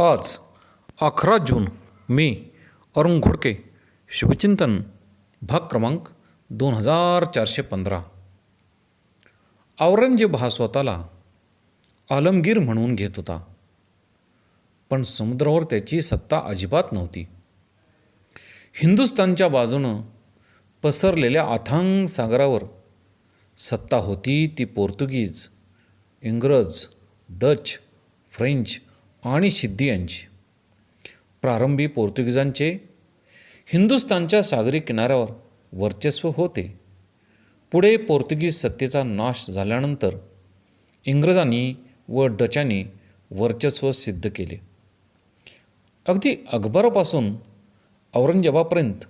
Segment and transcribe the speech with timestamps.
[0.00, 0.38] आज
[1.00, 1.68] अकरा जून
[2.08, 2.44] मी
[2.96, 3.54] अरुण घोडके
[4.08, 4.82] शुभचिंतन
[5.42, 6.08] भाग क्रमांक
[6.50, 8.02] दोन हजार चारशे पंधरा.
[9.80, 11.06] औरंगजेब हा स्वतःला
[12.10, 13.40] आलमगीर म्हणून घेत होता
[14.90, 17.26] पण समुद्रावर त्याची सत्ता अजिबात नव्हती.
[18.74, 20.00] हिंदुस्थानच्या बाजूनं
[20.82, 22.62] पसरलेल्या अथांग सागरावर
[23.56, 25.48] सत्ता होती ती पोर्तुगीज
[26.22, 26.84] इंग्रज
[27.28, 27.78] डच
[28.30, 28.80] फ्रेंच
[29.26, 30.26] आणि सिद्धी यांची.
[31.42, 32.78] प्रारंभी पोर्तुगीजांचे
[33.66, 35.28] हिंदुस्थानच्या सागरी किनाऱ्यावर
[35.72, 36.80] वर्चस्व होते.
[37.72, 40.16] पुढे पोर्तुगीज सत्तेचा नाश झाल्यानंतर
[41.06, 41.74] इंग्रजांनी
[42.08, 42.84] व डचांनी
[43.30, 44.60] वर्चस्व सिद्ध केले.
[46.08, 47.36] अगदी अकबरापासून
[48.14, 49.04] औरंगजेबापर्यंत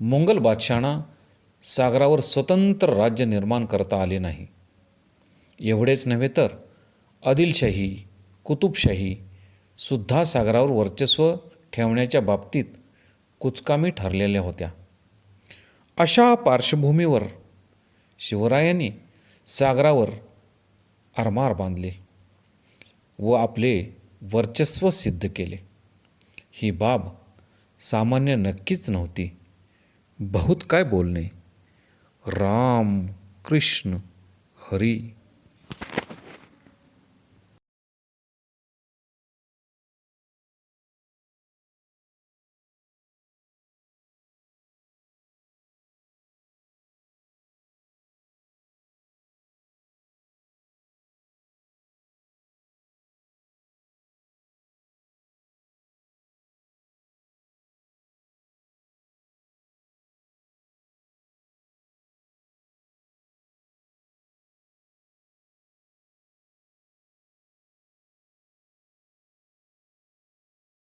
[0.00, 1.00] मोंगल बादशहांना
[1.62, 4.46] सागरावर स्वतंत्र राज्य निर्माण करता आले नाही.
[5.60, 6.48] एवढेच नव्हे तर
[7.26, 8.04] आदिलशाही
[8.44, 9.29] कुतुबशाही
[9.80, 11.36] सुद्धा सागरावर वर्चस्व
[11.72, 12.64] ठेवण्याच्या बाबतीत
[13.40, 14.70] कुचकामी ठरलेल्या होत्या.
[15.96, 17.24] अशा पार्श्वभूमीवर
[18.18, 18.90] शिवरायांनी
[19.46, 20.10] सागरावर
[21.18, 21.90] आरमार बांधले
[23.18, 23.96] व आपले
[24.32, 25.56] वर्चस्व सिद्ध केले.
[26.52, 27.08] ही बाब
[27.80, 29.36] सामान्य नक्कीच नव्हती.
[30.18, 31.24] बहुत काय बोलणे.
[32.26, 33.06] राम
[33.44, 33.96] कृष्ण
[34.56, 35.14] हरी